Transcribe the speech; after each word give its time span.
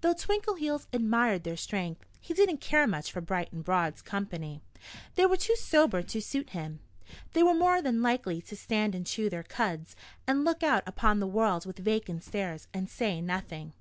Though 0.00 0.14
Twinkleheels 0.14 0.88
admired 0.92 1.44
their 1.44 1.56
strength, 1.56 2.04
he 2.18 2.34
didn't 2.34 2.60
care 2.60 2.88
much 2.88 3.12
for 3.12 3.20
Bright 3.20 3.52
and 3.52 3.62
Broad's 3.62 4.02
company. 4.02 4.62
They 5.14 5.26
were 5.26 5.36
too 5.36 5.54
sober 5.54 6.02
to 6.02 6.20
suit 6.20 6.50
him. 6.50 6.80
They 7.34 7.44
were 7.44 7.54
more 7.54 7.80
than 7.80 8.02
likely 8.02 8.42
to 8.42 8.56
stand 8.56 8.96
and 8.96 9.06
chew 9.06 9.30
their 9.30 9.44
cuds 9.44 9.94
and 10.26 10.44
look 10.44 10.64
out 10.64 10.82
upon 10.88 11.20
the 11.20 11.28
world 11.28 11.66
with 11.66 11.78
vacant 11.78 12.24
stares 12.24 12.66
and 12.74 12.90
say 12.90 13.20
nothing. 13.20 13.72